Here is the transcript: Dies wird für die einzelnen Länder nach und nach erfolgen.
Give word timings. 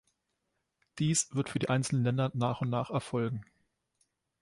Dies 0.97 1.27
wird 1.35 1.49
für 1.49 1.59
die 1.59 1.69
einzelnen 1.69 2.03
Länder 2.03 2.31
nach 2.33 2.61
und 2.61 2.71
nach 2.71 2.89
erfolgen. 2.89 3.45